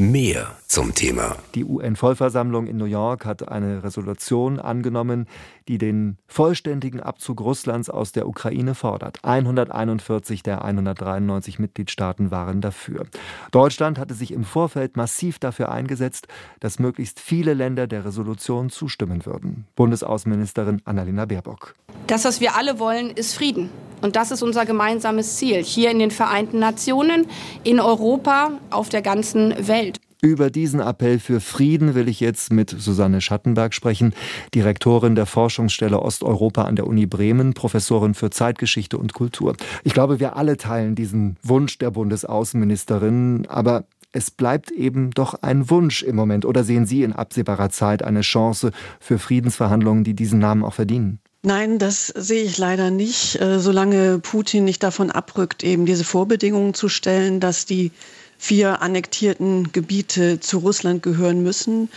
[0.00, 1.36] Mehr zum Thema.
[1.54, 5.26] Die UN-Vollversammlung in New York hat eine Resolution angenommen,
[5.68, 9.18] die den vollständigen Abzug Russlands aus der Ukraine fordert.
[9.22, 13.08] 141 der 193 Mitgliedstaaten waren dafür.
[13.50, 16.28] Deutschland hatte sich im Vorfeld massiv dafür eingesetzt,
[16.60, 19.66] dass möglichst viele Länder der Resolution zustimmen würden.
[19.76, 21.74] Bundesaußenministerin Annalena Baerbock.
[22.06, 23.68] Das, was wir alle wollen, ist Frieden.
[24.00, 27.26] Und das ist unser gemeinsames Ziel hier in den Vereinten Nationen,
[27.64, 29.98] in Europa, auf der ganzen Welt.
[30.22, 34.12] Über diesen Appell für Frieden will ich jetzt mit Susanne Schattenberg sprechen,
[34.54, 39.56] Direktorin der Forschungsstelle Osteuropa an der Uni Bremen, Professorin für Zeitgeschichte und Kultur.
[39.82, 45.70] Ich glaube, wir alle teilen diesen Wunsch der Bundesaußenministerin, aber es bleibt eben doch ein
[45.70, 46.44] Wunsch im Moment.
[46.44, 51.20] Oder sehen Sie in absehbarer Zeit eine Chance für Friedensverhandlungen, die diesen Namen auch verdienen?
[51.42, 56.74] Nein, das sehe ich leider nicht, äh, solange Putin nicht davon abrückt, eben diese Vorbedingungen
[56.74, 57.92] zu stellen, dass die
[58.36, 61.88] vier annektierten Gebiete zu Russland gehören müssen.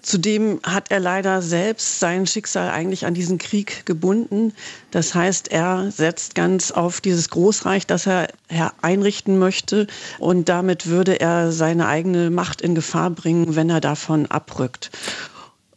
[0.00, 4.54] Zudem hat er leider selbst sein Schicksal eigentlich an diesen Krieg gebunden.
[4.90, 8.28] Das heißt, er setzt ganz auf dieses Großreich, das er
[8.80, 9.86] einrichten möchte.
[10.18, 14.90] Und damit würde er seine eigene Macht in Gefahr bringen, wenn er davon abrückt.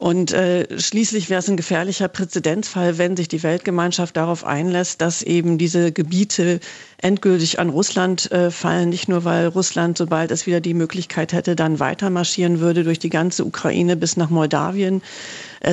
[0.02, 5.22] Und äh, schließlich wäre es ein gefährlicher Präzedenzfall, wenn sich die Weltgemeinschaft darauf einlässt, dass
[5.22, 6.60] eben diese Gebiete
[6.98, 8.90] endgültig an Russland äh, fallen.
[8.90, 12.98] Nicht nur, weil Russland, sobald es wieder die Möglichkeit hätte, dann weiter marschieren würde durch
[12.98, 15.04] die ganze Ukraine bis nach Moldawien,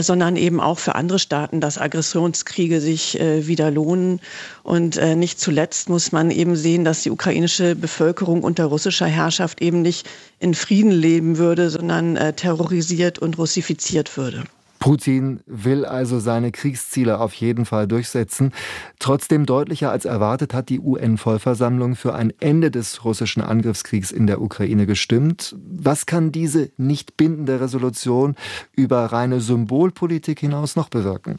[0.01, 4.21] sondern eben auch für andere Staaten, dass Aggressionskriege sich äh, wieder lohnen.
[4.63, 9.61] Und äh, nicht zuletzt muss man eben sehen, dass die ukrainische Bevölkerung unter russischer Herrschaft
[9.63, 14.45] eben nicht in Frieden leben würde, sondern äh, terrorisiert und russifiziert würde.
[14.79, 18.53] Putin will also seine Kriegsziele auf jeden Fall durchsetzen.
[18.99, 24.41] Trotzdem deutlicher als erwartet hat die UN-Vollversammlung für ein Ende des russischen Angriffskriegs in der
[24.41, 25.57] Ukraine gestimmt.
[25.59, 28.37] Was kann diese nicht bindende Resolution
[28.75, 31.39] über reine Symbolpolitik hinaus noch bewirken?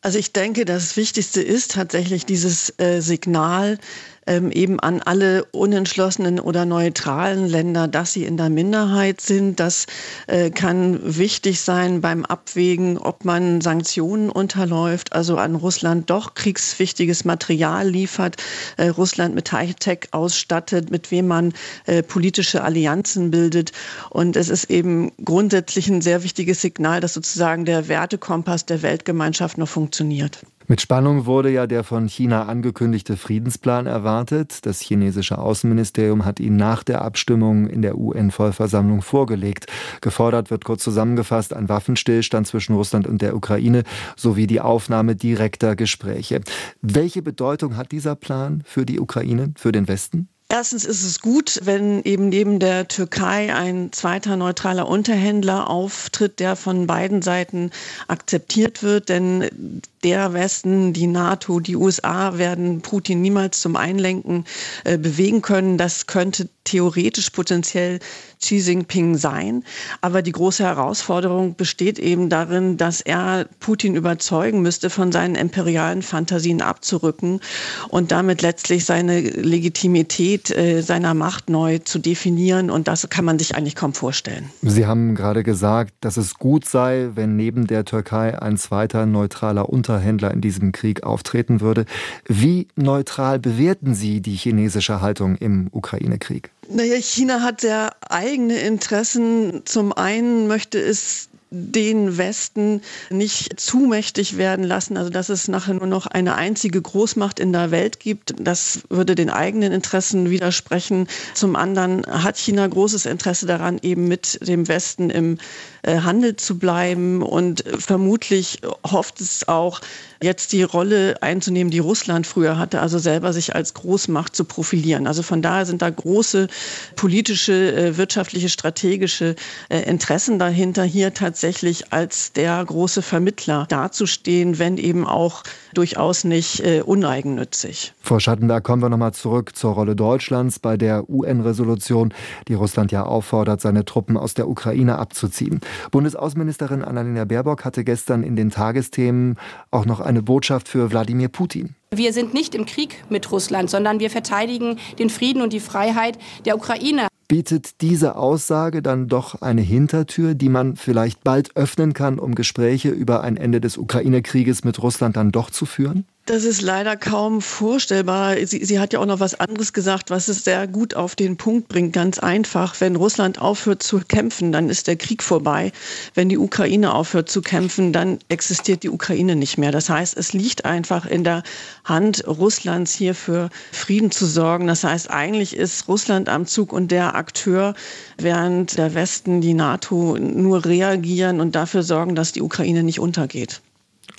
[0.00, 3.78] Also ich denke, das Wichtigste ist tatsächlich dieses äh, Signal,
[4.28, 9.58] ähm, eben an alle unentschlossenen oder neutralen Länder, dass sie in der Minderheit sind.
[9.58, 9.86] Das
[10.26, 17.24] äh, kann wichtig sein beim Abwägen, ob man Sanktionen unterläuft, also an Russland doch kriegswichtiges
[17.24, 18.36] Material liefert,
[18.76, 21.54] äh, Russland mit Hightech ausstattet, mit wem man
[21.86, 23.72] äh, politische Allianzen bildet.
[24.10, 29.56] Und es ist eben grundsätzlich ein sehr wichtiges Signal, dass sozusagen der Wertekompass der Weltgemeinschaft
[29.56, 30.38] noch funktioniert.
[30.70, 34.66] Mit Spannung wurde ja der von China angekündigte Friedensplan erwartet.
[34.66, 39.64] Das chinesische Außenministerium hat ihn nach der Abstimmung in der UN-Vollversammlung vorgelegt.
[40.02, 43.82] Gefordert wird kurz zusammengefasst ein Waffenstillstand zwischen Russland und der Ukraine
[44.14, 46.42] sowie die Aufnahme direkter Gespräche.
[46.82, 50.28] Welche Bedeutung hat dieser Plan für die Ukraine, für den Westen?
[50.50, 56.56] Erstens ist es gut, wenn eben neben der Türkei ein zweiter neutraler Unterhändler auftritt, der
[56.56, 57.70] von beiden Seiten
[58.06, 64.46] akzeptiert wird, denn der Westen, die NATO, die USA werden Putin niemals zum Einlenken
[64.84, 65.76] äh, bewegen können.
[65.76, 67.98] Das könnte theoretisch potenziell
[68.40, 69.64] Xi Jinping sein.
[70.00, 76.02] Aber die große Herausforderung besteht eben darin, dass er Putin überzeugen müsste, von seinen imperialen
[76.02, 77.40] Fantasien abzurücken
[77.88, 82.70] und damit letztlich seine Legitimität äh, seiner Macht neu zu definieren.
[82.70, 84.50] Und das kann man sich eigentlich kaum vorstellen.
[84.62, 89.68] Sie haben gerade gesagt, dass es gut sei, wenn neben der Türkei ein zweiter neutraler
[89.68, 91.84] Unterhändler in diesem Krieg auftreten würde.
[92.26, 96.50] Wie neutral bewerten Sie die chinesische Haltung im Ukraine-Krieg?
[96.70, 99.62] Naja, China hat sehr eigene Interessen.
[99.64, 105.74] Zum einen möchte es den Westen nicht zu mächtig werden lassen, also dass es nachher
[105.74, 108.34] nur noch eine einzige Großmacht in der Welt gibt.
[108.38, 111.08] Das würde den eigenen Interessen widersprechen.
[111.34, 115.38] Zum anderen hat China großes Interesse daran, eben mit dem Westen im
[115.82, 119.80] äh, Handel zu bleiben und vermutlich hofft es auch,
[120.22, 125.06] jetzt die Rolle einzunehmen, die Russland früher hatte, also selber sich als Großmacht zu profilieren.
[125.06, 126.48] Also von daher sind da große
[126.96, 129.36] politische, äh, wirtschaftliche, strategische
[129.68, 136.58] äh, Interessen dahinter, hier tatsächlich als der große Vermittler dazustehen, wenn eben auch durchaus nicht
[136.58, 137.92] äh, uneigennützig.
[138.00, 142.12] Frau Schattenberg, kommen wir nochmal zurück zur Rolle Deutschlands bei der UN-Resolution,
[142.48, 145.60] die Russland ja auffordert, seine Truppen aus der Ukraine abzuziehen.
[145.92, 149.36] Bundesaußenministerin Annalena Baerbock hatte gestern in den Tagesthemen
[149.70, 151.76] auch noch eine Botschaft für Wladimir Putin.
[151.94, 156.18] Wir sind nicht im Krieg mit Russland, sondern wir verteidigen den Frieden und die Freiheit
[156.44, 157.07] der Ukraine.
[157.28, 162.88] Bietet diese Aussage dann doch eine Hintertür, die man vielleicht bald öffnen kann, um Gespräche
[162.88, 166.06] über ein Ende des Ukraine-Krieges mit Russland dann doch zu führen?
[166.28, 168.36] Das ist leider kaum vorstellbar.
[168.44, 171.38] Sie, sie, hat ja auch noch was anderes gesagt, was es sehr gut auf den
[171.38, 171.94] Punkt bringt.
[171.94, 175.72] Ganz einfach, wenn Russland aufhört zu kämpfen, dann ist der Krieg vorbei.
[176.12, 179.72] Wenn die Ukraine aufhört zu kämpfen, dann existiert die Ukraine nicht mehr.
[179.72, 181.44] Das heißt, es liegt einfach in der
[181.84, 184.66] Hand Russlands hier für Frieden zu sorgen.
[184.66, 187.72] Das heißt, eigentlich ist Russland am Zug und der Akteur,
[188.18, 193.62] während der Westen, die NATO nur reagieren und dafür sorgen, dass die Ukraine nicht untergeht.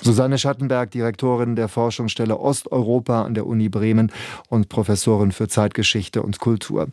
[0.02, 4.10] Susanne Schattenberg, Direktorin der Forschungsstelle Osteuropa an der Uni Bremen
[4.48, 6.88] und Professorin für Zeitgeschichte und Kultur.